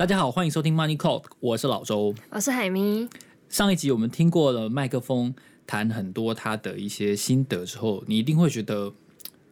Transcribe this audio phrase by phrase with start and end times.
[0.00, 3.06] 大家好，欢迎收听 Money Talk，我是老周，我是海咪。
[3.50, 5.34] 上一集我们听过了麦克风
[5.66, 8.90] 谈很多他的一些心得之后，你一定会觉得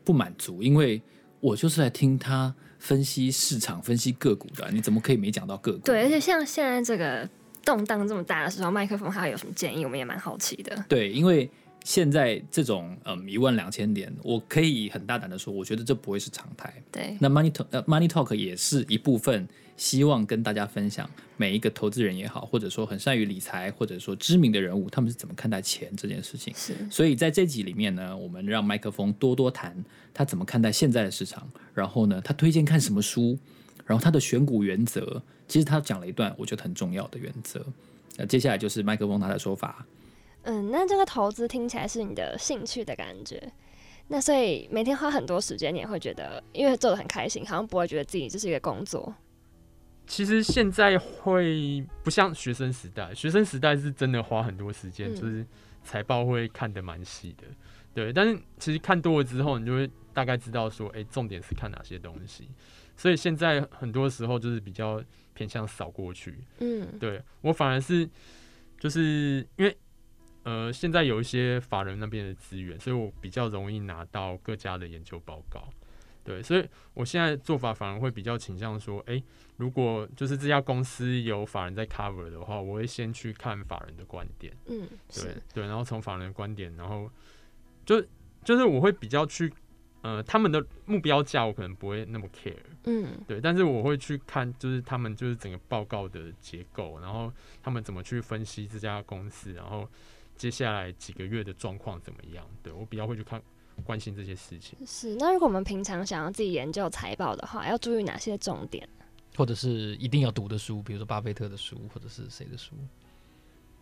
[0.05, 1.03] 不满足，因为
[1.41, 5.81] 我就是来听他分析市场、分析个股的，你怎么可以没讲到个股？
[5.81, 7.29] 对，而且像现在这个
[7.63, 9.85] 动荡这么大的时候，麦克风他有什么建议？
[9.85, 10.83] 我们也蛮好奇的。
[10.89, 11.51] 对，因为。
[11.85, 16.75] 现在这种嗯一万两千点，我可以很大胆的说，我觉得这不会是常态。
[16.93, 26.53] 对，那 Money Talk 呃 Money Talk 也是一部分，希望跟大家分享每一个投资人也好，或者说很善于理财，或者说知名的人物，他们是怎么看待钱这件事情。
[26.55, 29.83] 是，所以在这集里面呢，我们让麦克风多多谈
[30.13, 33.39] 他怎么看待现在的市场，然后呢，他推荐看什么书，
[33.87, 37.65] 然后他的选股原则，其实他讲了一段我觉得很重要的原则。
[38.17, 39.87] 那接下来就是麦克风他的说法。
[40.43, 43.53] 嗯，那这个投资听起来是你的兴趣的感觉，
[44.09, 49.15] 那所以每天花很多时间，你也会觉得，因为做的很开心，好像不会觉得自己这是一个工作。
[50.09, 55.47] 其实现在会不像学生时代，学生时代是真的花很多时间，就是
[55.85, 57.45] 财报会看得蛮细的，
[57.95, 58.13] 对。
[58.13, 62.49] 但是其实看多了之后，你就会大概知道说，哎，重点是看哪些东西。
[62.97, 65.01] 所以现在很多时候就是比较
[65.35, 68.09] 偏向扫过去，嗯，对我反而是
[68.81, 69.77] 就是因为。
[70.45, 75.69] 呃，现在有一些法人那边的资源，所以我比较容易拿到各家的研究报告。
[76.29, 79.25] 对，所以我现在做法反而会比较倾向说，哎、欸，
[79.57, 84.55] 如果就是这家公司有法人在 cover 的话，我会先去看法人的观点。
[84.67, 87.11] 嗯，对对，然后从法人的观点，然后
[87.87, 88.05] 就
[88.45, 89.51] 就是我会比较去，
[90.03, 92.55] 呃，他们的目标价我可能不会那么 care。
[92.85, 99.89] 嗯，对，但是我会去看，就是他们就是整个报告的结构，然后他们怎么去分析这家公司，然后。
[100.39, 102.47] 接下来几个月的状况怎么样？
[102.63, 103.43] 对，我比较会去看
[103.85, 104.79] 关心这些事情。
[104.87, 108.89] 是，那如果我们平常想要自己研究财报的话，要注意哪些重点？
[109.37, 112.75] 或者是一定要读的书，比如说巴菲特的书，或者是谁的书？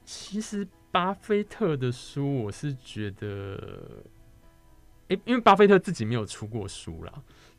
[0.04, 4.02] 其实巴菲特的书，我是觉得，
[5.08, 7.12] 诶，因为巴菲特自己没有出过书啦，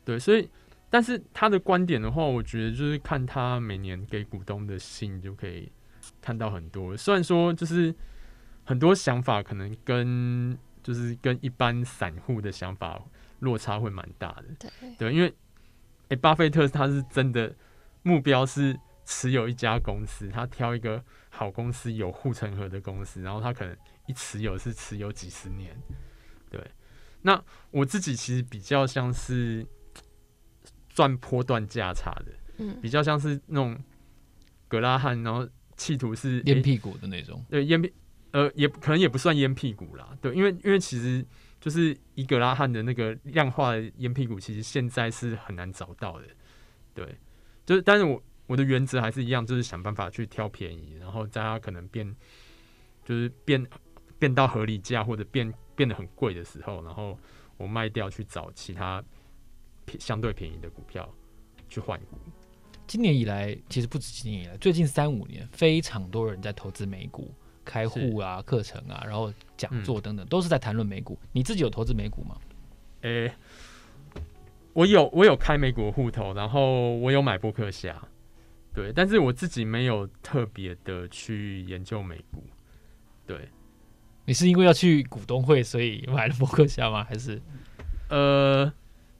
[0.04, 0.48] 对，所以，
[0.88, 5.70] 但是他的观点的话，我觉得就是看他每年给股东的信就可以
[6.20, 6.96] 看到很多。
[6.96, 7.94] 虽然说就是。
[8.64, 10.54] 很多想法可能跟
[10.88, 12.98] 就是跟一般散户的想法
[13.40, 15.34] 落差会蛮大的，对，对，因为诶、
[16.08, 17.54] 欸，巴菲特他是真的
[18.02, 23.76] 目标是持有一家公司，他挑一个好公司有护城河的公司，然后他可能
[24.06, 25.76] 一持有是持有几十年，
[26.50, 26.58] 对。
[27.20, 27.38] 那
[27.70, 29.66] 我自己其实比较像是
[30.88, 33.78] 赚波段价差的，嗯，比较像是那种
[34.68, 37.92] 格拉汉，然后企图是烟屁股的那种，对，烟屁。
[38.38, 41.26] 呃，也可能也不算烟屁股啦，对，因为因为其实
[41.60, 46.26] 就是伊格拉汉的那个量化烟屁股，其实现在是很难找到的，
[46.94, 47.18] 对，
[47.66, 52.14] 就是但是我我的原则还是一样，就是想办法去挑便宜，然后在它可能变
[53.04, 53.66] 就是变
[54.20, 57.18] 变到合理价或者变变得很贵的时候，然后
[57.56, 59.02] 我卖掉去找其他
[59.98, 61.12] 相对便宜的股票
[61.68, 62.16] 去换股。
[62.86, 67.34] 今年以来，其实不止今年以来，最近三五年，非常多人在投资美股。
[67.68, 71.18] 开户啊，课程啊，然后讲座等等，嗯、都是在谈论美股。
[71.32, 72.34] 你自己有投资美股吗？
[73.02, 73.34] 诶、欸，
[74.72, 78.02] 我有，我有开美股户头，然后我有买波克夏，
[78.72, 82.42] 对，但是我自己没有特别的去研究美股。
[83.26, 83.46] 对，
[84.24, 87.04] 你是因为要去股东会，所以买了波克夏吗？
[87.04, 87.38] 还是？
[88.08, 88.72] 呃，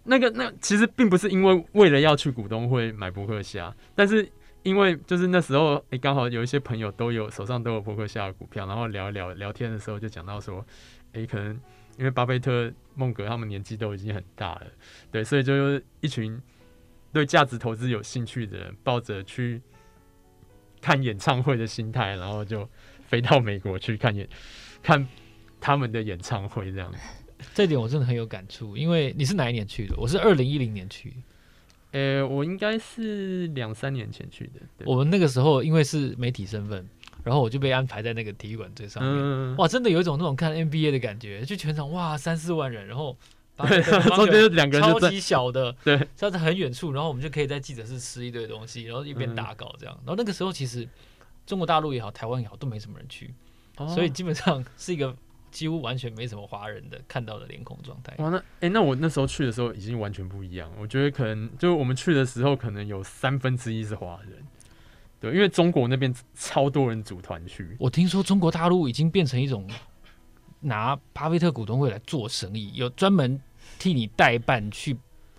[0.05, 4.27] 那个，那其实并不是因为为了要去股东会买波克虾，但是。
[4.63, 10.65] 因为就是那时候，哎、刚好有一些朋友都有手上都有伯克夏的股票，然后聊一聊聊天的时候就讲到说，
[11.13, 11.59] 哎、可能
[11.97, 14.67] 因为巴菲特、孟格他们年纪都已经很大了，
[15.11, 16.41] 对，所以就一群
[17.13, 19.63] 对价值投资有兴趣的人，抱着去
[20.81, 22.69] 看演唱会的心态，然后就
[23.07, 24.29] 飞到美国去看演
[24.83, 25.07] 看
[25.61, 26.93] 他们的演唱会，这样。
[27.55, 29.97] 这点我真的很有感触，因为你是哪一年去的？
[29.97, 31.15] 我是二零一零年去。
[31.93, 34.85] 呃、欸，我应该是两三年前去的。
[34.85, 36.87] 我们那个时候因为是媒体身份，
[37.25, 39.13] 然后我就被安排在那个体育馆最上面。
[39.17, 43.17] 嗯、哇，真的有一种那种看 NBA 的感觉，就全场哇三四万人，然后
[43.57, 49.95] 对，中间两个人超级小的，对，站在很远处，然后我们就可以在记者室吃一堆东西，然后一边打稿这样。
[50.05, 50.87] 然后那个时候其实
[51.47, 53.33] 中国大陆也好，台湾也好，都没什么人去，
[53.79, 55.17] 哦、所以基本上是一个。
[55.51, 58.15] 几乎完全没什么华人的看到的脸孔状态。
[58.19, 60.71] 哇，那哎、欸，那我那时候去的时候已经完全不一样。
[60.79, 64.45] 我觉得可能就我们去的时候，可能有三分之一是华人。
[65.21, 67.77] 对，因为中国那边超多人组团去。
[67.81, 69.69] 我听说中国大陆已经变成一种
[70.61, 73.41] 拿巴菲特股东会来做生意，有专门
[73.79, 74.97] 替你代办去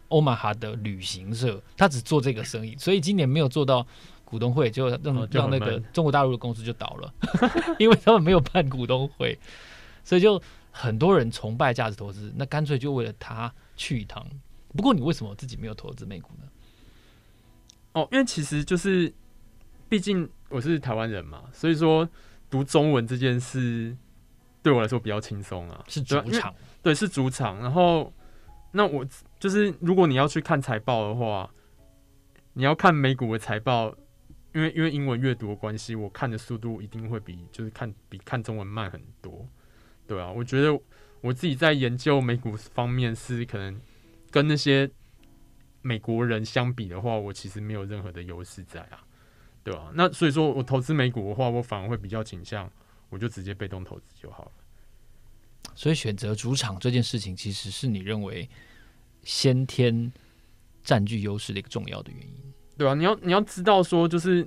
[0.10, 3.86] 欧马哈的旅行社，他只做这个生意，所以今年没有做到
[4.26, 7.14] 股东会，就让、哦、让那个中国大陆的公司就倒了，
[7.80, 9.38] 因为他们没有办股东会，
[10.04, 10.42] 所以就
[10.72, 14.26] 很多人崇拜价值投资，那干脆就为了他去一趟。
[14.76, 16.48] 不过你为什么自己没有投资美股呢？
[17.94, 19.12] 哦，因为其实就是，
[19.90, 22.08] 毕竟我是台湾人嘛，所以说
[22.50, 23.98] 读中文这件事
[24.62, 26.54] 对我来说比较轻松啊，是主场，
[26.84, 27.58] 对，是主场。
[27.60, 28.14] 然后，
[28.72, 29.04] 那我
[29.40, 31.50] 就是如果你要去看财报的话，
[32.54, 33.96] 你要看美股的财报，
[34.54, 39.48] 因为因为英文阅读的关系，我看的速度一定会比就是看比看中文慢很多，
[40.10, 40.78] 对啊，我觉得
[41.22, 43.80] 我自己在研究美股方面是可能
[44.30, 44.92] 跟那些。
[45.82, 49.02] 美国人相比的话，我其实没有任何的优势在啊，
[49.64, 49.90] 对吧？
[49.94, 52.70] 那所以说我投资美股的话，我反而会比较倾向，
[53.08, 54.52] 我就直接被动投资就好了。
[55.76, 58.48] 所以选择主场这件事情，其实是你认为
[59.24, 60.12] 先天
[60.84, 64.44] 占据优势的一个重要的原因，对啊，你要你要知道说，就是，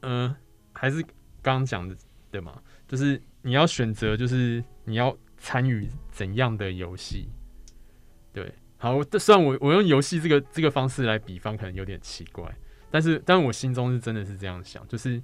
[0.00, 0.36] 嗯、呃，
[0.72, 1.02] 还是
[1.42, 1.94] 刚刚讲的
[2.30, 2.62] 对吗？
[2.88, 7.28] 就是你要选择，就是你要参与怎样的游戏，
[8.32, 8.50] 对。
[8.78, 12.54] 好，虽然我我用游戏这个这个方式来比方，可能有点奇怪，
[12.90, 15.20] 但是，但我心中是真的是这样想，就是，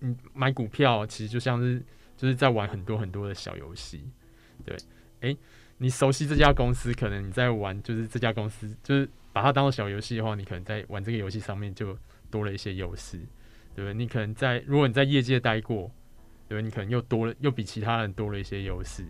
[0.00, 1.80] 你买股票其实就像是
[2.16, 4.04] 就是在玩很多很多的小游戏，
[4.64, 4.76] 对，
[5.20, 5.36] 哎、
[5.78, 11.96] 你熟悉这家公司，可能你在玩就是这家公司，就是把它当做小游戏的话，你可能在玩这个游戏上面就
[12.32, 13.16] 多了一些优势，
[13.76, 13.94] 对不对？
[13.94, 15.88] 你可能在如果你在业界待过，
[16.48, 16.62] 对？
[16.62, 19.04] 你可能又多了又比其他人多了一些优势，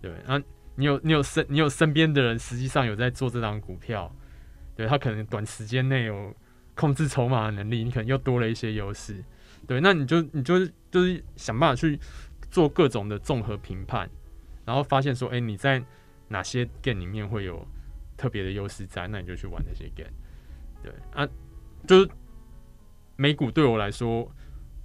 [0.00, 0.40] 对，啊。
[0.76, 4.10] 你有你有身你有身边的人实际上有在做这档股票，
[4.74, 6.34] 对，他可能短时间内有
[6.74, 9.22] 控制筹码的能力，你可能又多了一些优势，
[9.66, 11.98] 对，那你就你就就是想办法去
[12.50, 14.08] 做各种的综合评判，
[14.64, 15.84] 然后发现说，哎、你在
[16.28, 17.66] 哪些 game 里面会有
[18.16, 20.12] 特别的优势在，那你就去玩那些 game，
[20.82, 21.28] 对啊，
[21.86, 22.10] 就是
[23.16, 24.26] 美股对我来说，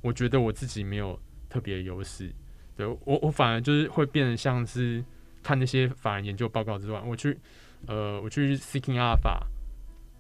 [0.01, 1.17] 我觉得我自己没有
[1.55, 2.29] 特别的优势，
[2.75, 5.03] 对我我反而就是会变得像是。
[5.45, 7.37] 看那些法人研究报告之外，我去，
[7.85, 9.37] 呃，我去 Seeking Alpha，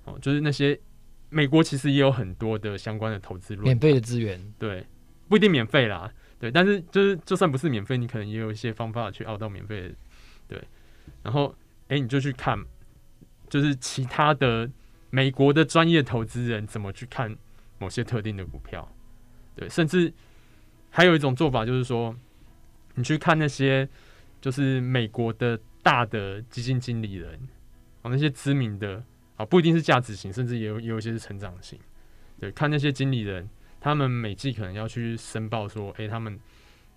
[0.03, 0.79] 哦，就是那些
[1.31, 4.85] 美国其实也有很多的相关的投资论，免费的资源，对，
[5.27, 9.95] 不一定免费啦，对，但是就是就算不是免费，你可能也有一些方法去熬到免费的，
[10.47, 10.63] 对，
[11.23, 11.55] 然后，
[11.87, 12.63] 哎、欸，你就去看，
[13.49, 14.69] 就是其他的
[15.09, 17.35] 美国的专业投资人怎么去看
[17.79, 18.87] 某些特定的股票，
[19.55, 20.13] 对，甚至
[20.95, 22.15] 还有一种做法就是说，
[22.95, 23.87] 你去看那些。
[24.41, 27.33] 就是美国的大的基金经理人
[28.03, 29.03] 啊，那些知名的
[29.37, 31.79] 啊，不一定是价值型，甚至也有也有一些是成长型。
[32.39, 33.49] 对，看那些经理人，
[33.81, 36.39] 他们每季可能要去申报说，诶、他们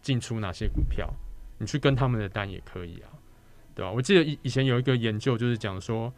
[0.02, 1.10] 进出哪些股票，
[1.56, 3.08] 你去跟他们的单也可以啊，
[3.74, 3.90] 对吧？
[3.90, 6.12] 我记得以以前有一个研究，就是讲说，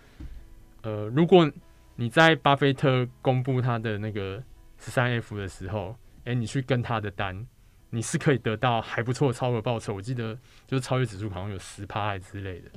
[0.82, 1.48] 呃，如果
[1.94, 4.42] 你在巴菲特公布他的那个
[4.78, 7.46] 十三 F 的时候，诶、你去跟他的单。
[7.90, 12.70] 你是可以得到还不错的超额报酬，我记得就是超越指数好像有十趴还之类的。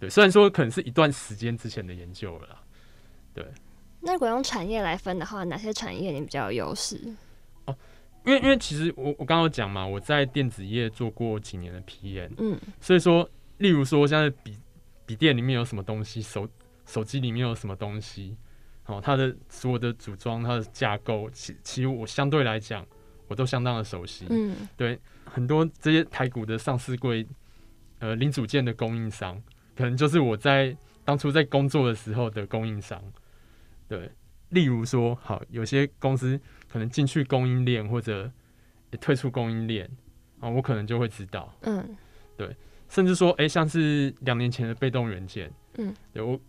[0.00, 2.62] 对，虽然说可能是一段时间之前的研究了啦。
[3.32, 3.46] 对。
[4.00, 7.00] 那如果用产业来分的话，哪些产业你比较有优势？
[7.66, 7.76] 哦，
[8.24, 14.56] 因为因为其实我我刚刚讲嘛，我在电子业做过几年的 PM，嗯，所以说，例如说现在笔
[15.04, 16.48] 笔电里面有什么东西，手
[16.86, 18.36] 手机里面有什么东西，
[18.86, 22.86] 哦，它的所有的组装、它的架构，其其实我相对来讲。
[23.28, 27.26] 我都相当的熟悉，嗯，对，很多这些台股的上市柜，
[27.98, 29.40] 呃，零组件的供应商，
[29.76, 33.02] 可能就是我在当初在工作的时候的供应商，
[33.86, 34.10] 对，
[34.48, 36.40] 例如说，好，有些公司
[36.72, 38.30] 可能进去供应链或者
[38.98, 39.88] 退出供应链，
[40.40, 41.96] 啊，我可能就会知道，嗯，
[42.34, 42.56] 对，
[42.88, 46.40] 甚至说，哎、欸，像是两年前的被动元件，嗯，对我，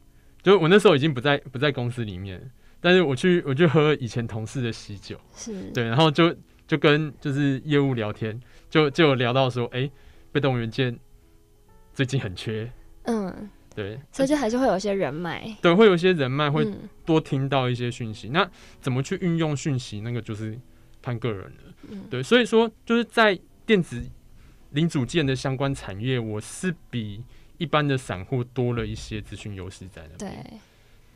[0.41, 5.69] 就我那时候已经不在不在公司里面，但是我去我去喝以前同事的喜酒，是。
[5.71, 6.33] 对，然后就。
[6.69, 9.91] 就跟就是业务聊天，就就有聊到说，哎、欸，
[10.31, 10.95] 被动元件
[11.95, 12.71] 最近很缺，
[13.05, 16.71] 嗯，对，所以就还是会有一些人脉，对，会有一些人脉会
[17.03, 18.27] 多听到一些讯息。
[18.27, 20.55] 嗯、那怎么去运用讯息，那个就是
[21.01, 22.21] 看个人了，嗯、对。
[22.21, 23.99] 所以说，就是在电子
[24.69, 27.23] 零组件的相关产业，我是比
[27.57, 30.45] 一般的散户多了一些资讯优势在那边。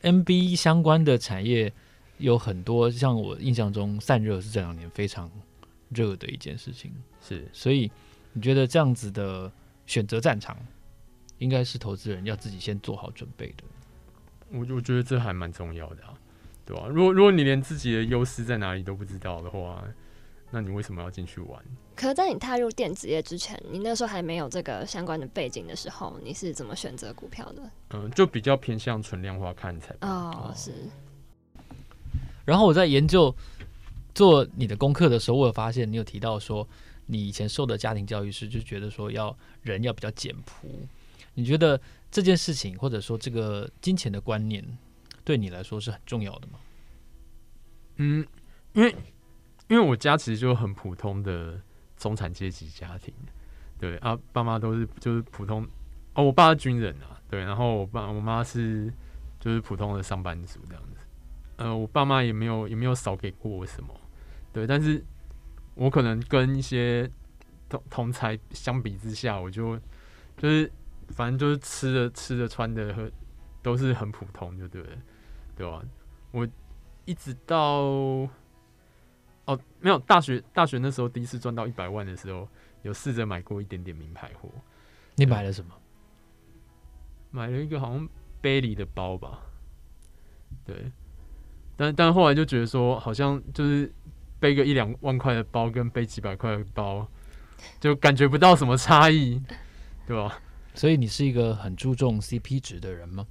[0.01, 1.71] 对，NB 相关的产业。
[2.23, 5.29] 有很多像我印象中散热是这两年非常
[5.89, 6.89] 热的一件事情，
[7.21, 7.91] 是，所以
[8.31, 9.51] 你觉得这样子的
[9.85, 10.57] 选择战场，
[11.37, 13.63] 应该是投资人要自己先做好准备的。
[14.49, 16.13] 我我觉得这还蛮重要的啊，
[16.65, 16.87] 对吧？
[16.87, 19.83] 如果如果你连自己的优势在哪里都不知道的话，
[20.49, 21.61] 那你为什么要进去玩？
[21.93, 27.69] 可是在你踏入电子业之前，你那时候还没有这个相关的背景的时候，你是怎么选择股票的？
[27.89, 29.93] 嗯，就比较偏向纯量化看才。
[29.99, 30.71] 哦，是。
[32.45, 33.33] 然后我在研究
[34.13, 36.67] 做你的功课的时候，我有发现你有提到说，
[37.05, 40.67] 你以前受的家庭教育是就觉得说要人要比较简朴。
[41.35, 41.79] 你觉得
[42.11, 44.63] 这件事情或者说这个金钱的观念
[45.23, 46.59] 对你来说是很重要的吗？
[47.95, 48.25] 嗯，
[48.73, 48.95] 因为
[49.67, 51.59] 因为我家其实就很普通的
[51.97, 53.13] 中产阶级家庭，
[53.79, 55.67] 对啊，爸妈都是就是普通
[56.13, 58.93] 哦，我爸是军人啊，对，然后我爸我妈是
[59.39, 60.83] 就是普通的上班族这样。
[61.63, 63.95] 呃，我爸妈也没有也没有少给过我什么，
[64.51, 65.01] 对，但是
[65.75, 67.09] 我可能跟一些
[67.69, 69.79] 同同才相比之下，我就
[70.35, 70.69] 就是
[71.07, 73.09] 反正就是吃的吃的穿的和
[73.61, 74.89] 都是很普通，就对了，
[75.55, 75.81] 对吧？
[76.31, 76.45] 我
[77.05, 77.83] 一直到
[79.45, 82.45] 哦没有大学大学那时候第一次赚到一百万的时候，
[82.81, 84.49] 有试着买过一点点名牌货。
[85.15, 85.73] 你买了什么？
[87.31, 88.09] 买了一个好像
[88.41, 89.39] Bally 的包吧，
[90.65, 90.91] 对。
[91.75, 93.91] 但但后来就觉得说，好像就是
[94.39, 97.07] 背个一两万块的包，跟背几百块的包，
[97.79, 99.41] 就感觉不到什么差异，
[100.05, 100.39] 对吧？
[100.75, 103.25] 所以你是一个很注重 CP 值的人吗？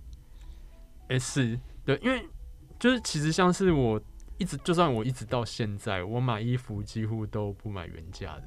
[1.08, 2.24] 诶，是对，因为
[2.78, 4.00] 就是其实像是我
[4.38, 8.44] 一直，就算我一直到现在，我买衣服几乎都不买原价的，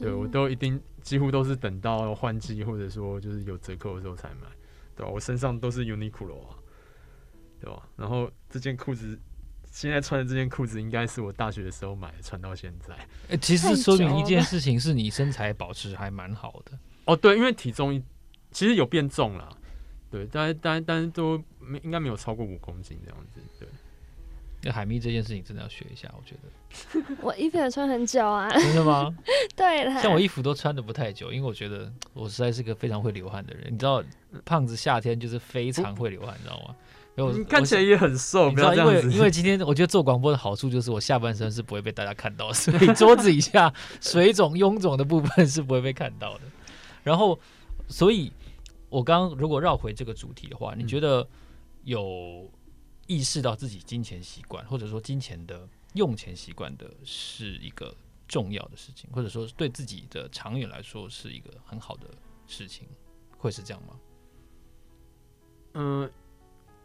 [0.00, 4.46] 对我都一定几乎都是等到换季或者说就是有折扣的时候才买，
[4.96, 5.10] 对吧？
[5.12, 6.56] 我身上都是 Uniqlo 啊。
[7.60, 7.82] 对吧？
[7.96, 9.18] 然后这件裤子，
[9.70, 12.94] 现在穿的这件裤子，应该是我大学的时候买的，穿到现在。
[13.28, 16.78] 欸，其实说明一件事情，是你身材保持还蛮好的。
[17.04, 18.02] 哦，对，因为体重
[18.50, 19.56] 其实有变重了，
[20.10, 23.40] 对，但但但都没应该没有超过五公斤这样子。
[23.58, 23.68] 对，
[24.62, 26.48] 那海咪这件事情真的要学一下，我觉得。
[27.20, 28.48] 我衣服也穿很久啊。
[28.50, 29.12] 真的吗？
[29.56, 33.72] 对了，像我衣服都穿的不太久，因为我觉得我实在是个非常会流汗的人。
[33.72, 34.02] 你知道，
[34.44, 36.76] 胖子夏天就是非常会流汗，你知道吗？
[37.16, 46.44] 你看起来也很瘦，你知道，因为因为今天我觉得做广播的好处就是我下半身是不会被大家看到， 所以桌子以下水肿、臃肿的部分是不会被看到的。
[47.02, 47.38] 然后，
[47.88, 48.32] 所以
[48.88, 51.26] 我刚刚如果绕回这个主题的话，你觉得
[51.84, 52.50] 有
[53.06, 57.94] 意识到自己金钱习惯，或者说金钱的用钱习惯的是一个
[58.28, 62.06] 重要的事情，或者说对自己的长远来说是一个很好的
[62.46, 62.86] 事情，
[63.36, 64.00] 会是这样吗？
[65.74, 66.10] 嗯。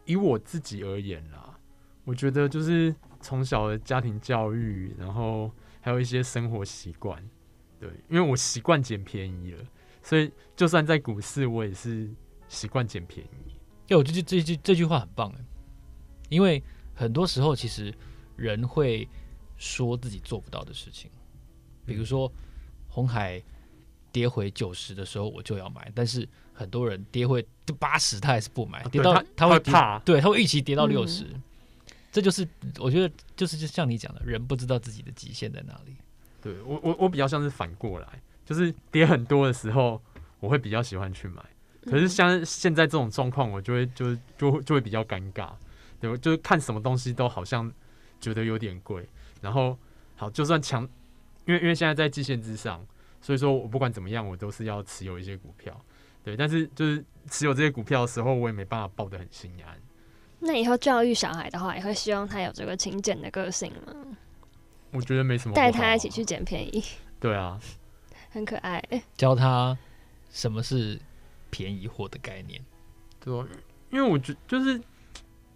[0.06, 1.58] 以我自己而言啦，
[2.04, 7.22] 我觉得就是从小的家庭教育，然后还有一些生活习惯，
[7.78, 9.64] 对，因为我习惯捡便宜了，
[10.02, 12.08] 所以就算在股市，我也是
[12.48, 13.58] 习惯捡便宜。
[13.88, 15.44] 哎，我觉得这句这句话很棒哎，
[16.28, 16.62] 因为
[16.94, 17.92] 很多时候其实
[18.36, 19.08] 人会
[19.56, 21.10] 说自己做不到的事情，
[21.84, 22.32] 比如说
[22.88, 23.42] 红海
[24.16, 26.26] 跌回九十的时候，我就要买，但是。
[26.58, 31.42] 很多人跌回就八十，他还是不买，跌到他，他会怕，对，他会预期跌到六十，嗯，
[32.10, 35.94] 这就是我觉得就是就像你讲的，人不知道自己的极限在哪里。
[36.40, 38.08] 对我我我比较像是反过来，
[38.46, 40.00] 就是跌很多的时候，
[40.40, 41.44] 我会比较喜欢去买，
[41.84, 45.50] 可是像现在这种状况，我就会就就会就会比较尴尬，
[46.00, 47.70] 对，就是看什么东西都好像
[48.18, 49.06] 觉得有点贵，
[49.42, 49.76] 然后
[50.14, 50.88] 好就算强，
[51.44, 52.82] 因为因为现在在季线之上，
[53.26, 55.84] 所以说我不管怎么样，我都是要持有一些股票。
[56.22, 59.76] 对，但是就是持有这些股票的时候，我也没办法抱得很心安。
[60.38, 63.92] 那以后教育小孩的话，也会希望他有这个勤俭的个性吗？
[64.92, 65.56] 我觉得没什么、啊。
[65.56, 66.80] 带他一起去捡便宜。
[67.18, 67.58] 对啊，
[68.30, 68.80] 很可爱。
[69.16, 69.76] 教他
[70.30, 70.96] 什么是
[71.50, 72.64] 便宜货的概念。
[73.18, 73.34] 对，
[73.90, 74.80] 因为我觉就是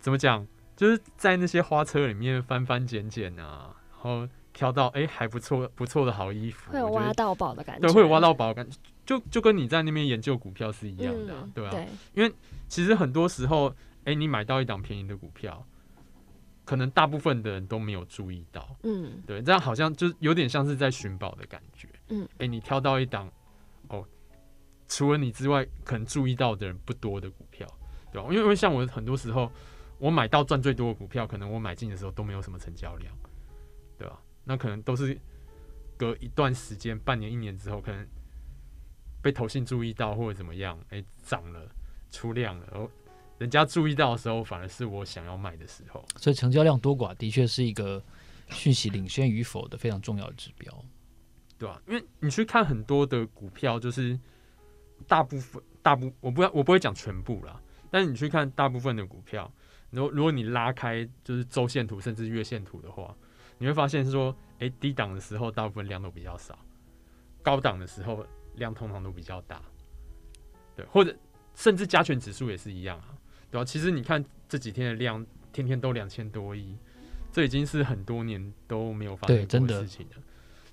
[0.00, 7.86] 怎么讲，就是在那些花车里面翻翻捡捡啊，然后挑到哎还不错不错的好衣服，会有挖到宝的感觉。
[7.86, 8.78] 对，会有挖到宝的感觉。
[9.06, 11.86] 就就跟你在那边研究股票是一样的，啊嗯，对吧，啊？
[12.14, 12.32] 因为
[12.68, 13.68] 其实很多时候，
[14.04, 15.66] 哎，欸，你买到一档便宜的股票，
[16.64, 23.28] 可能大部分的人都没有注意到，嗯，对，这样好像就有点像是在寻宝的感觉，嗯，哎，欸，你挑到一档，
[23.88, 24.06] 哦，
[24.86, 27.66] 除了你之外，可能注意到的人不多的股票，
[28.12, 28.28] 对吧？
[28.30, 29.50] 因为因为像我很多时候，
[29.98, 33.12] 我买到赚最多的股票，可能我买进的时候都没有什么成交量，
[34.00, 34.20] 对吧？
[34.44, 35.16] 那可能都是
[35.96, 38.06] 隔一段时间，半年、一年之后，可能。
[39.22, 41.60] 被投信注意到或者怎么样，哎、欸，涨了，
[42.10, 42.90] 出量了，然后
[43.36, 46.02] 人家注意到的时候，反而是我想要卖的时候。
[46.16, 48.02] 所以成交量多寡的确是一个
[48.48, 50.72] 讯息领先与否的非常重要的指标，
[51.58, 51.82] 对吧、啊？
[51.86, 54.18] 因为你去看很多的股票，就是
[55.06, 59.52] 大部分大部我不要我不会讲全部啦，但是你去看大部分的股票，
[59.90, 63.14] 如果如果你拉开就是周线图甚至月线图的话，
[63.60, 66.58] 你会发现是说，哎、欸，低档的时候大部分量都比较少，
[67.44, 68.26] 高档的时候。
[68.56, 69.62] 量通常都比较大，
[70.74, 71.16] 对，或者
[71.54, 73.14] 甚至加权指数也是一样啊，
[73.48, 73.64] 对吧？
[73.64, 76.76] 其实你看这几天的量，天天都两千多亿，
[77.32, 80.16] 这已经是很多年都没有发生过的事情了，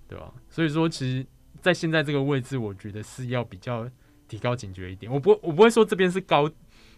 [0.07, 0.33] 对吧、啊？
[0.49, 1.25] 所以说，其实，
[1.61, 3.89] 在现在这个位置，我觉得是要比较
[4.27, 5.09] 提高警觉一点。
[5.09, 6.49] 我不，我不会说这边是高，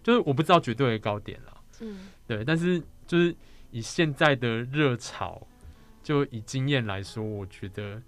[0.01, 2.43] 就是我不知道绝对的高点了，嗯，对。
[2.45, 3.35] 但是，就是
[3.69, 5.45] 以现在的热潮，
[6.09, 8.01] 就以经验来说，我觉得。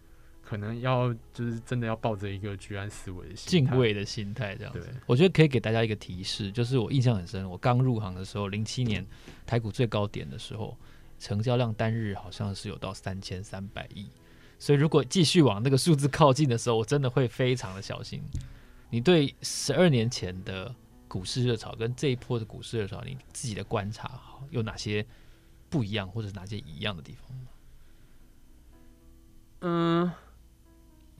[0.43, 4.93] 可能要就是真的要抱着一个居安思危的心，敬畏的心态这样子。
[5.05, 9.05] 我觉得可以给大家一个提示，就是我印象很深，我刚入行的时候，零七年
[9.45, 10.75] 台股最高点的时候，
[11.17, 14.09] 成交量单日好像是有到三千三百亿。
[14.59, 18.21] 所以如果继续往那个数字靠近的时候，我真的会非常的小心。
[18.89, 20.75] 你对十二年前的
[21.07, 25.05] 股市热潮跟这一波的股市热潮，你自己的观察有哪些
[25.69, 27.43] 不一样，或者哪些一样的地方吗？
[29.61, 30.11] 嗯。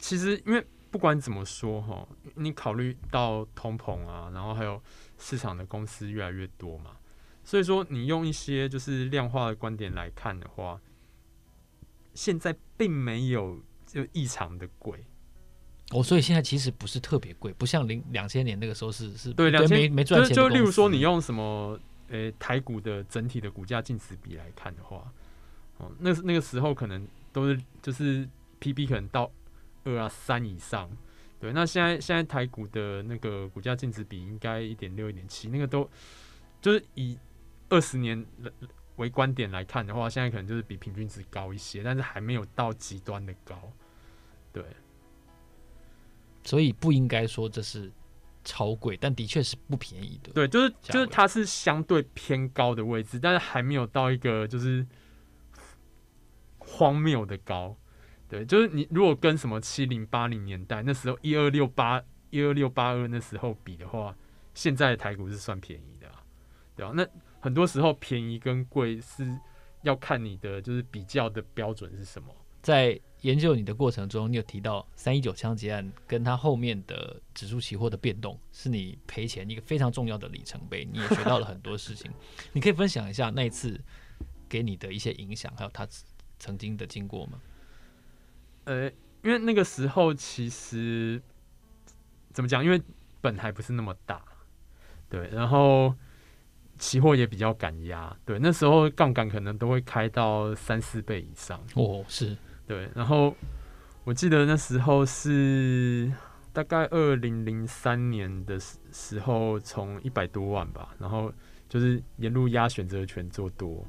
[0.03, 4.81] 其实，因为不管怎么说哈，你考虑到通膨啊，然后还有
[5.19, 6.97] 市场的公司越来越多嘛，
[7.43, 10.81] 所以说你用一些就是量化的观点来看的话，
[12.15, 15.05] 现在并没有就异常的贵。
[15.91, 20.49] 哦，所以现在其实不是特别贵，不像零两千年那个时候是是，对，两千没没赚钱就。
[20.49, 21.79] 就例如说，你用什么
[22.09, 25.13] 呃、欸、台股的整体的股价净值比来看的话，
[25.77, 28.27] 哦，那那个时候可能都是就是
[28.59, 29.31] PB 可能到。
[29.83, 30.87] 二啊三以上，
[31.39, 35.89] 对，那现在现在台股的那个股价净值比应该一点六一点七，那个都
[36.61, 37.17] 就是以
[37.69, 38.23] 二十年
[38.97, 43.73] 为观点来看的话，现在可能就是比平均值高一些，但是还没有到极端的高，
[44.53, 44.63] 对，
[46.43, 47.91] 所以不应该说这是
[48.43, 54.85] 超贵，但的确是不便宜的，对，就是就是它是相对偏高的位置，但是还没有到一个就是
[56.71, 57.77] 荒谬的高。
[58.29, 64.15] 对，就是你如果跟什么七零八零年代那时候一二六八一二六八二那时候比的话，
[64.53, 66.09] 现在的台股是算便宜的，
[66.75, 66.93] 对吧？
[66.95, 67.05] 那
[67.41, 69.37] 很多时候便宜跟贵是
[69.81, 72.33] 要看你的就是比较的标准是什么。
[72.61, 82.09] 在研究你的过程中，你有提到三一九枪击案跟它后面的指数期货的变动，是你赔钱一个非常重要的里程碑，你也学到了很多事情。
[82.53, 83.77] 你可以分享一下那一次
[84.47, 85.87] 给你的一些影响，还有他
[86.41, 87.39] 曾经的经过吗？
[88.63, 88.89] 呃，
[89.21, 91.21] 因为那个时候其实
[92.33, 92.65] 怎么讲？
[92.65, 92.81] 因为
[93.21, 94.19] 本还不是那么大，
[95.07, 95.93] 对，然后
[96.79, 101.63] 期货也比较敢压，对，那时候杠杆可能都会开到三四倍以上。
[101.75, 102.89] 哦，是对。
[102.95, 103.35] 然后
[104.03, 106.11] 我记得那时候是
[106.51, 111.31] 大概二零零三年的时时候，从一百多万吧，然后
[111.69, 113.85] 就是沿路压选择权做多，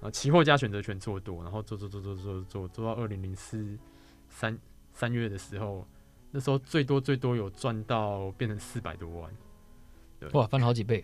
[0.00, 3.78] 啊，期货加选择权做多，然后做做做做做做做到二零零四。
[4.30, 4.58] 三
[4.92, 5.88] 三月的时候，
[6.32, 9.32] 那时候最多最多有赚到变成四百多万，
[10.20, 11.02] 对，哇，翻了好几倍，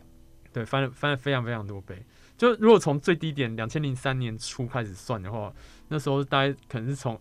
[0.53, 2.05] 对，翻了翻了非常非常多倍。
[2.37, 5.51] 就如果从最低点两千零三年初开始算的话，
[5.89, 7.19] 那时候大概可能是从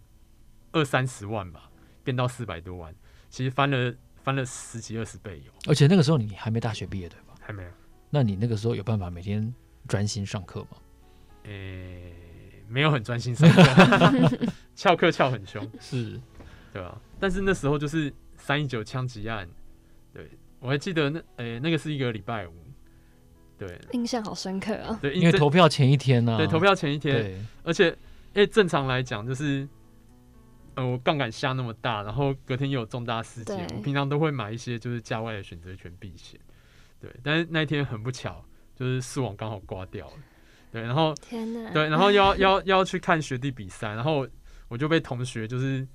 [0.73, 1.71] 二三十万吧，
[2.03, 2.93] 变到四百多万，
[3.29, 5.53] 其实翻了翻了十几二十倍有。
[5.69, 7.33] 而且那个时候你还没大学毕业对吧？
[7.39, 7.69] 还没有。
[8.09, 9.55] 那你那个时候有办法每天
[9.87, 10.77] 专心上课吗？
[11.43, 12.13] 诶、欸。
[12.69, 14.37] 没有很专心上课，
[14.73, 16.19] 翘课翘很凶，是，
[16.71, 16.99] 对吧？
[17.19, 19.47] 但是那时候就是三一九枪击案，
[20.11, 20.27] 对，
[20.59, 22.53] 我还记得那诶、欸，那个是一个礼拜五，
[23.59, 24.97] 对，印象好深刻啊。
[24.99, 27.89] 对，因为投票前一天呢、啊，对，投票前一天，而且
[28.33, 29.67] 诶、欸，正常来讲就是，
[30.73, 36.39] 呃，我杠杆下那么大，然后隔天又有重大事件，我平常都会买一些就是价外的选择权避险，
[36.99, 38.43] 对，但是那一天很不巧，
[38.75, 40.13] 就是视网刚好挂掉了。
[40.73, 44.27] 对，然后天哪，对，然后要 要要去看学弟比赛，然后
[44.67, 45.87] 我就被同学就是，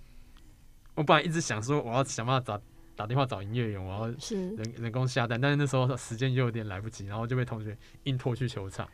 [0.95, 2.63] 我本来一直想说我要想办法打
[2.95, 4.07] 打电话找营业员，我要
[4.57, 8.89] 人人工下单，但是那时候时间又有点来不及，然后就被同学硬拖去球场。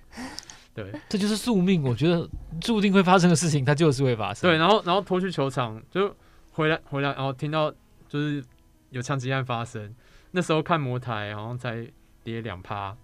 [0.73, 2.27] 对，这就是宿命，我觉得
[2.63, 4.49] 注定会发生的事情，它就是会发生。
[4.49, 6.17] 对，然后然后拖去球场就
[6.51, 7.71] 回来回来，然后听到
[8.09, 8.43] 就是
[8.89, 9.95] 有枪击案发生，
[10.31, 11.87] 那时候看魔台好像才
[12.23, 12.97] 跌两趴。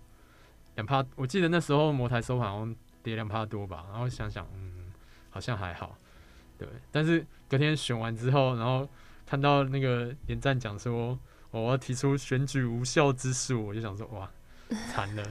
[0.80, 4.90] 两趴，我记得那时候摩台收盘好像跌两趴多吧，然后想想，嗯，
[5.28, 5.96] 好像还好，
[6.56, 6.66] 对。
[6.90, 8.88] 但是隔天选完之后，然后
[9.26, 11.18] 看到那个连战讲说，
[11.50, 14.30] 我要提出选举无效之诉，我就想说，哇，
[14.90, 15.22] 惨了，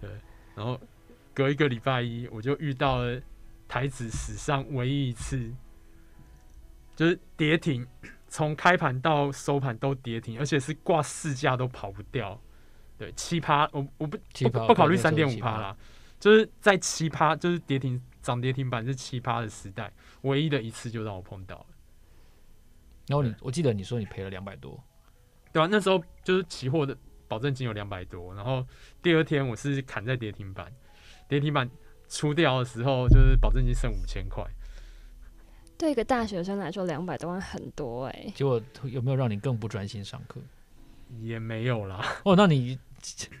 [0.00, 0.10] 对。
[0.54, 0.80] 然后
[1.34, 3.20] 隔一个礼拜一，我就遇到了
[3.66, 5.52] 台指史上唯一一次，
[6.94, 7.84] 就是跌停，
[8.28, 12.40] 从开盘到收盘都跌停，而且是挂市价都跑不掉。
[12.98, 15.76] 对，七趴，我我不不不考虑三点五趴啦，
[16.18, 21.66] 就是在七趴，就是跌停涨跌停板是七趴的时代，唯一的一次就让我碰到了。
[23.06, 24.82] 然后你，我记得你说你赔了两百多，
[25.52, 26.96] 对啊，那时候就是期货的
[27.28, 28.66] 保证金有两百多，然后
[29.00, 30.72] 第二天我是砍在跌停板，
[31.28, 31.70] 跌停板
[32.08, 34.44] 出掉的时候，就是保证金剩五千块。
[35.78, 38.32] 对一个大学生来说，两百多万很多哎、欸。
[38.34, 40.40] 结果有没有让你更不专心上课？
[41.20, 42.04] 也没有啦。
[42.24, 42.78] 哦，那你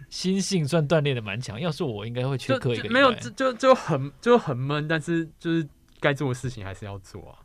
[0.08, 1.60] 心性算锻炼的蛮强。
[1.60, 2.88] 要是我，应该会缺课一个。
[2.90, 5.68] 没有，就就就很就很闷，但是就是
[6.00, 7.38] 该做的事情还是要做啊，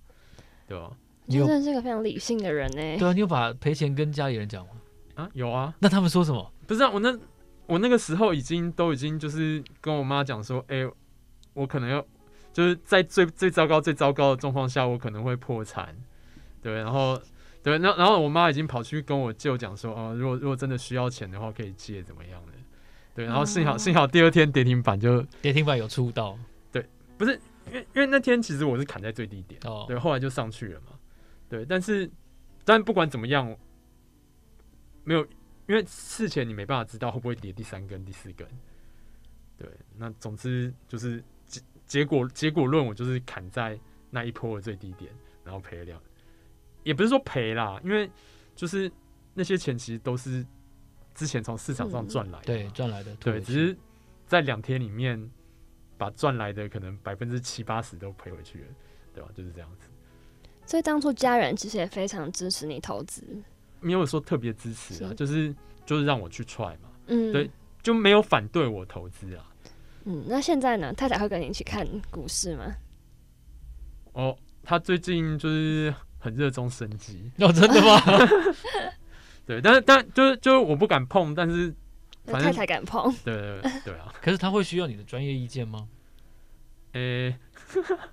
[0.68, 0.92] 对吧？
[1.26, 2.98] 你真的是个非常理性的人呢、欸。
[2.98, 4.72] 对啊，你有把赔钱跟家里人讲吗？
[5.16, 5.74] 啊，有啊。
[5.80, 6.54] 那他们说什么？
[6.68, 7.18] 不是啊，我那
[7.66, 10.92] 我那个时候已经都已经就是跟我妈讲说，哎、欸，
[11.54, 12.06] 我可能要
[12.52, 15.96] 就是在最最糟糕最糟糕的状况下，我可能会破产，
[16.62, 17.20] 对，然后
[17.64, 22.52] 对，然后然后我妈已经跑去跟我舅讲说，哦，如果如果真的需要钱的话，可以借怎么样的，
[23.16, 26.38] 对，然后幸好、哦、幸好第二天跌停板就跌停板有出到，
[26.72, 26.86] 对，
[27.18, 30.88] 不是因为因为那天其实我是砍在最低点，哦，对，后来就上去了嘛。
[31.50, 32.10] 对，但是，
[32.66, 33.56] 但不管怎么样，
[35.04, 35.24] 没有，
[35.68, 38.48] 因为事前你没办法知道会不会跌第三根、第四根。
[39.56, 45.12] 对，那总之就是结结果结果论，我就是砍在那一波的最低点，
[45.44, 46.02] 然后赔了两，
[46.84, 48.10] 也不是说赔啦，因为
[48.56, 48.92] 就是
[49.34, 50.46] 那些钱其实都是
[51.16, 53.78] 之前从市场上赚来的，对，赚来的，对，只是
[54.28, 55.30] 在两天里面
[55.98, 58.68] 把赚来的可能百分之七八十都赔回去了，
[59.14, 59.30] 对吧？
[59.34, 59.88] 就是这样子。
[60.66, 63.22] 所以当初家人其实也非常支持你投资，
[63.82, 67.50] 没有说特别支持啊，是就是就是让我去 try 嘛，嗯，对，
[67.82, 69.50] 就没有反对我投资啊。
[70.06, 70.92] 嗯，那现在呢？
[70.94, 72.76] 太太会跟你一起看股市吗？
[74.14, 78.02] 哦，他最近就是很热衷升级 哦，真的吗？
[79.46, 81.74] 对，但是但就是就是我不敢碰，但是
[82.26, 84.14] 反正太太敢碰，对对对，对啊。
[84.22, 85.88] 可是他会需要你的专业意见吗？
[86.94, 87.40] 诶、欸，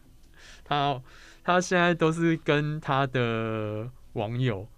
[0.64, 1.00] 他。
[1.42, 4.68] 他现在都是跟他的网友，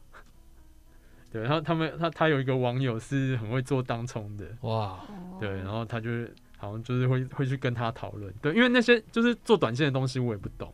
[1.31, 5.01] 对，然后他们他他有一个网友是很会做当冲的，哇，
[5.41, 10.73] 对，然后他就是好像就是会会去跟他讨论，对，因为那些就是做短线的东西我也不懂，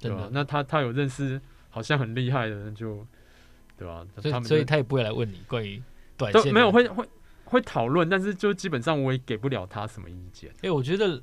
[0.00, 0.28] 对吧？
[0.32, 1.38] 那他他有认识
[1.78, 3.06] 好像很厉害的人就，
[3.76, 4.04] 对吧？
[4.20, 5.80] 所以所以他也不会来问你关于
[6.16, 7.08] 短线，没有会会
[7.44, 10.52] 会讨论，但是就基本上我也给不了他什么意见。
[10.62, 11.22] 哎，我觉得，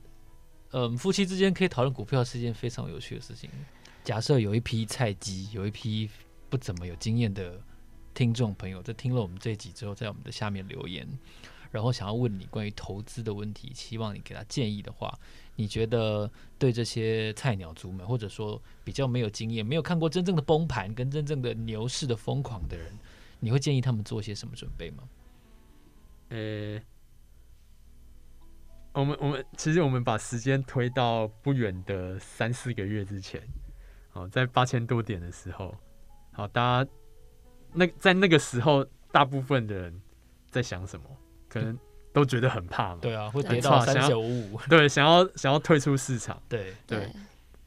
[0.72, 3.50] 嗯，夫妻之间可以讨论股票是一件非常有趣的事情。
[4.06, 6.10] 假设有一批菜鸡，有一批
[6.50, 7.62] 不怎么有经验的
[8.13, 11.06] 听众朋友，在听了我们这一集之后，在我们的下面留言，
[11.72, 15.20] 然后想要问你关于投资的问题，希望你给他建议的话，
[15.56, 22.91] 你觉得对这些菜鸟族们，或者说比较没有经验、没有看过真正的崩盘跟真正的牛市的疯狂的人，
[23.39, 25.04] 你会建议他们做些什么准备吗？
[26.30, 26.82] 呃、
[28.94, 33.41] 我们我们其实我们把时间推到不远的三四个月之前。
[34.13, 35.76] 哦，在八千多点的时候，
[36.32, 36.89] 好，大家
[37.74, 40.02] 那在那个时候，大部分的人
[40.50, 41.06] 在想什么？
[41.50, 41.78] 可能
[42.15, 42.99] 都觉得很怕嘛。
[43.01, 44.60] 对啊，会跌到三九五五。
[44.69, 46.41] 对，想要想要退出市场。
[46.47, 47.12] 对对。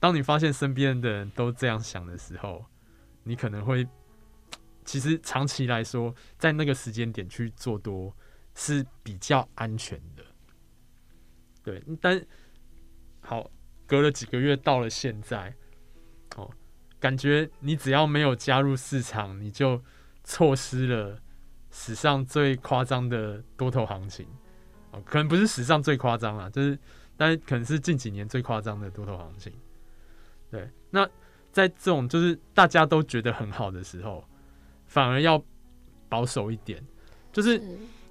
[0.01, 2.65] 当你发现身边的人都这样想的时候，
[3.25, 3.87] 你可能会，
[4.87, 8.17] 其实长期来说，在那个时间点去做多
[8.55, 10.25] 是比较安全的。
[11.63, 12.25] 对，但
[13.21, 13.51] 好，
[13.87, 15.55] 隔了几个月，到了现在。
[16.37, 16.51] 哦，
[16.99, 19.85] 感觉你只要没有加入市场，你就
[20.25, 21.21] 错失了
[21.71, 24.27] 史上最夸张的多头行情。
[24.91, 26.79] 哦，可能不是史上最夸张啊，就是，
[27.17, 29.53] 但是可能是近几年最夸张的多头行情。
[30.51, 31.09] 对，那
[31.53, 34.25] 在这种就是大家都觉得很好的时候，
[34.87, 35.43] 反而要
[36.09, 36.83] 保守一点，
[37.33, 37.61] 就是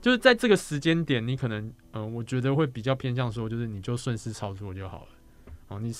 [0.01, 5.07] 就是在这个时间点，你可能嗯、呃，我觉得会比较偏向说，就是你就顺势操作就好了。
[5.67, 5.93] 哦，你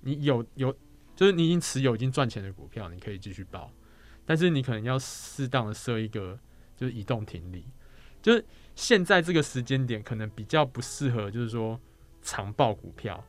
[0.00, 0.74] 你有有。
[1.16, 3.70] 就是你已经持有已经赚钱的股票，你可以继续报，
[4.26, 6.36] 但是你可能要适当的设一个
[6.76, 7.66] 就是移动停利。
[8.22, 11.78] 就是现在这个时间点可能比较不适合，就是说
[12.22, 13.22] 长报股票，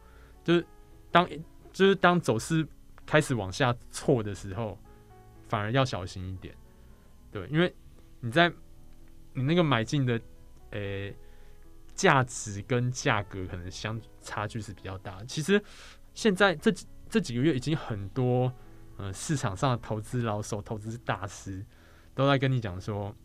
[0.43, 0.65] 就是
[1.11, 1.27] 当
[1.71, 2.67] 就是当走势
[3.05, 4.77] 开始往下挫的时候，
[5.47, 6.55] 反而要小心一点。
[7.31, 7.73] 对，因为
[8.19, 8.51] 你在
[9.33, 10.19] 你那个买进的
[10.71, 11.15] 诶
[11.93, 15.23] 价值跟价格可能相差距是比较大。
[15.25, 15.61] 其实
[16.13, 16.73] 现在这。
[17.07, 18.51] 这几个月已经很多，
[18.97, 21.63] 呃，市场上的投资老手、投资大师
[22.15, 23.15] 都在跟你讲说，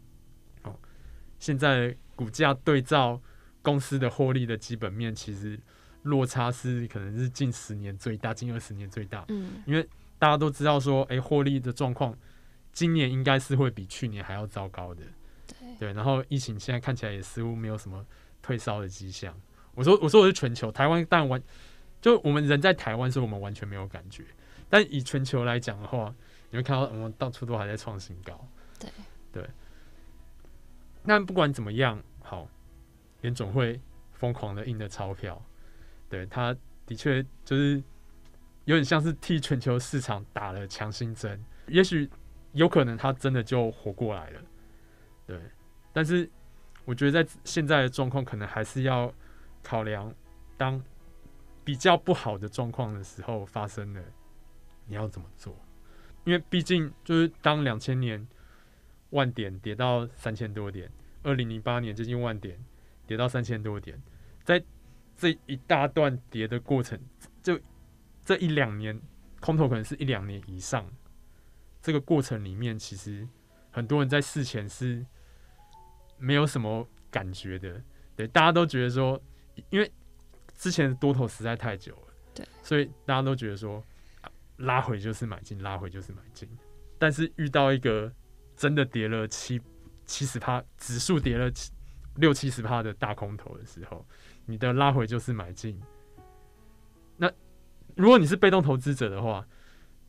[1.41, 3.21] 现在股价对照
[3.61, 5.59] 公司的获利的基本面，其实
[6.03, 9.25] 落差是可能是近十年最大、近二十年最大。
[9.27, 9.83] 嗯，因为
[10.19, 12.17] 大家都知道说，哎，获利的状况
[12.73, 15.03] 今年应该是会比去年还要糟糕的。
[15.49, 18.07] 对，对，然后疫情现在看起来也似乎没有什么
[18.41, 19.35] 退烧的迹象。
[19.75, 21.43] 我说，我说我是全球，台湾但完。
[22.01, 24.25] 就我们人在台湾，所以我们完全没有感觉。
[24.71, 26.15] 但以全球来讲的话，
[26.49, 28.43] 你会看到我们到处都还在创新高。
[28.79, 28.91] 对
[29.31, 29.47] 对。
[31.03, 32.49] 那不管怎么样，好，
[33.23, 33.81] 联总会
[34.13, 35.43] 疯狂的印的钞票，
[36.09, 37.83] 对，他的的确就是
[38.65, 41.43] 有点像是替全球市场打了强心针。
[41.69, 42.09] 也许
[42.53, 44.41] 有可能他真的就活过来了，
[45.27, 45.41] 对。
[45.93, 46.29] 但是
[46.85, 49.13] 我觉得在现在的状况，可能还是要
[49.63, 50.13] 考量，
[50.57, 50.83] 当
[51.65, 54.03] 比较不好的状况的时候发生了，
[54.87, 55.55] 你要怎么做？
[56.25, 58.27] 因为毕竟就是当两千年
[59.11, 60.91] 万点跌到三千多点，
[61.23, 62.59] 二零零八年接近万点
[63.07, 64.01] 跌到三千多点，
[64.45, 64.63] 在
[65.17, 66.99] 这一大段跌的过程，
[67.43, 67.59] 就
[68.25, 69.01] 这一两年
[69.41, 70.87] 空头可能是一两年以上。
[71.83, 73.27] 这个过程里面，其实
[73.71, 75.05] 很多人在事前是
[76.19, 77.83] 没有什么感觉的，
[78.15, 79.19] 对，大家都觉得说，
[79.71, 79.91] 因为
[80.55, 83.83] 之前的多头实在太久了，对，所以大家都觉得说，
[84.59, 86.47] 拉回就是买进，拉回就是买进。
[86.99, 88.13] 但是遇到一个
[88.61, 89.59] 真的跌了七
[90.05, 91.73] 七十趴，指数跌了七
[92.17, 94.07] 六七十趴的大空头的时候，
[94.45, 95.81] 你的拉回就是买进。
[97.17, 97.33] 那
[97.97, 99.43] 如果你是被动投资者的话，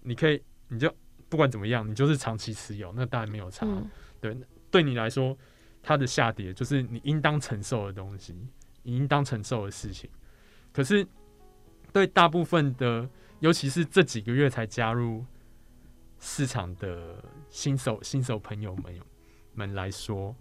[0.02, 0.94] 你可以，你就。
[1.30, 3.66] 不管怎么样，你就是长期持有，那当然没有差。
[3.66, 4.38] 嗯、对，
[4.70, 5.38] 对你来说，
[5.82, 8.36] 它的下跌就是你应当承受的东西，
[8.84, 10.10] 你应当承受的事情。
[10.74, 11.08] 可是，
[11.94, 13.10] 对大部分的，
[13.40, 15.26] 尤其是这几个月才加入
[16.22, 18.98] 市场的新手新手朋友们
[19.54, 20.34] 们来说，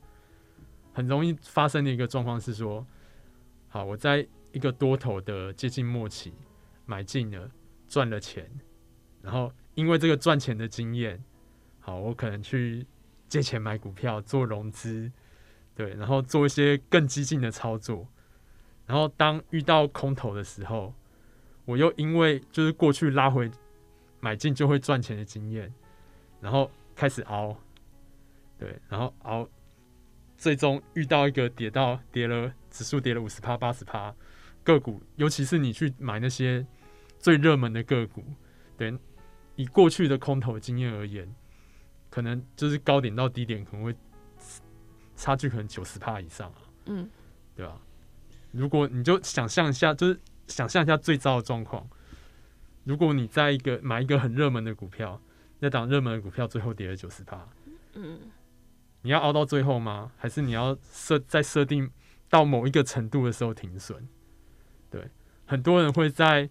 [0.92, 2.86] 很容易发生的一个状况是说，
[3.68, 6.32] 好，我在一个多头的接近末期
[6.86, 7.50] 买进了，
[7.88, 8.48] 赚了钱，
[9.20, 9.52] 然后。
[9.76, 11.24] 因为这个赚钱的经验，
[11.78, 12.84] 好，我可能去
[13.28, 15.10] 借钱买股票做融资，
[15.74, 18.06] 对，然后做一些更激进的操作，
[18.84, 20.92] 然后当遇到空头的时候，
[21.64, 23.48] 我又因为就是过去拉回
[24.20, 25.72] 买进就会赚钱的经验，
[26.40, 27.56] 然后开始熬，
[28.58, 29.48] 对，然后熬，
[30.36, 34.14] 最终遇到一个跌到跌了指数跌了五十趴八十趴
[34.62, 36.66] 个股，尤其是你去买那些
[37.18, 38.22] 最热门的个股，
[38.76, 38.96] 对。
[39.56, 41.30] 以过去的空头经验而言，
[42.08, 43.94] 可能就是高点到低点可能会
[45.16, 47.06] 差距可能九十趴以上啊，嗯，
[47.54, 47.78] 对吧？
[48.52, 51.86] 如果你就想象一下，就是想象一下最糟的状况，
[52.84, 55.20] 如果你在一个买一个很热门的股票，
[55.58, 57.48] 那档热门的股票最后跌了九十趴，
[57.94, 58.18] 嗯，
[59.02, 60.12] 你要熬到最后吗？
[60.16, 61.90] 还是你要设在设定
[62.28, 64.08] 到某一个程度的时候停损？
[64.90, 65.10] 对，
[65.46, 66.48] 很多人会在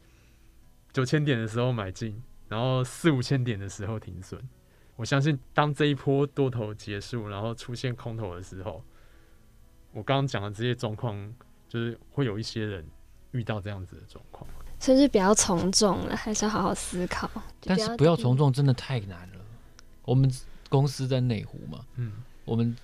[0.92, 2.22] 九千点的时候买进。
[2.48, 4.42] 然后四五千点的时候停损，
[4.96, 8.84] 我相信当这一波多头结束，然后出现空头的时候，
[9.92, 11.32] 我刚刚讲的这些状况，
[11.68, 12.84] 就是会有一些人
[13.34, 14.50] 遇到这样子的状况。
[14.80, 17.30] 甚至比较从众了，还是要好好思考。
[17.62, 19.40] 但是不要从众真的太难了。
[20.04, 20.32] 我们
[20.70, 22.14] 公司在内湖嘛，嗯，
[22.46, 22.76] 我们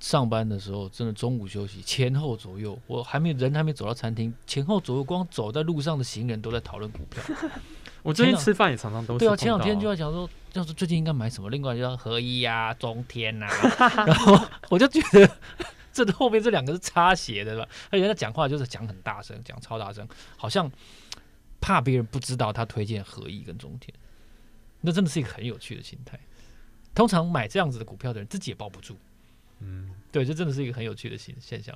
[0.00, 7.22] 上班的时候真的中午休息前后左右，我还没人还没走到餐厅，前后左右光走在路上的行人都在讨论股票。
[8.02, 14.38] 我最近吃饭也常常都是、啊、对啊，前两天就在讲说，要是最近应该买什么，另外就要合一呀、啊、中天呐、啊， 然后
[14.68, 15.30] 我就觉得
[15.90, 20.70] 这后面这两个是擦鞋的吧，而且他讲话就是讲很大声，讲超大声，好像
[21.64, 23.90] 怕别人不知道他推荐合一跟中天，
[24.82, 26.20] 那真的是一个很有趣的心态。
[26.94, 28.98] 通常买这样子的股票的人自己也抱不住，
[29.60, 31.74] 嗯，对，这真的是一个很有趣的现现象。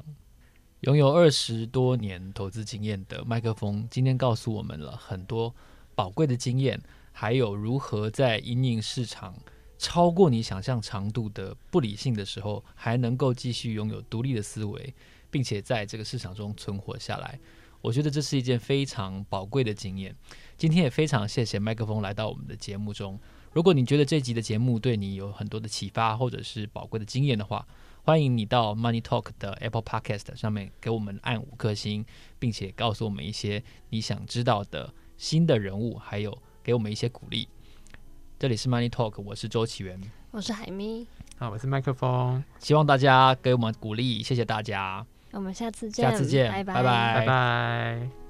[0.81, 5.55] 拥有二十多年投资经验的麦克风，今天告诉我们了很多。
[5.95, 6.79] 宝贵的经验，
[7.11, 9.35] 还有如何在引领市场
[9.79, 14.95] 超过你想象长度的不理性的时候，还能够继续拥有独立的思维，
[15.31, 17.41] 并且在这个市场中存活下来。
[17.81, 20.15] 我觉得这是一件非常宝贵的经验。
[20.57, 23.19] 今天也非常谢谢麦克风来到我们的节目中。
[23.53, 27.67] 如果你觉得这集的节目对你有很多的启发，或者是宝贵的经验的话，
[28.03, 32.05] 欢迎你到 Money Talk 的 Apple Podcast 上面给我们按五颗星，
[32.39, 34.95] 并且告诉我们一些你想知道的。
[35.17, 37.49] 新的人物，还有给我们一些鼓励。
[38.39, 42.45] 这里是 Money Talk，我是周启源，我是海咪，好，我是麦克风。
[42.61, 45.05] 希望大家给我们鼓励，谢谢大家。
[45.33, 47.15] 我们下次见，下次见，拜拜，拜拜。
[47.21, 48.28] 拜拜。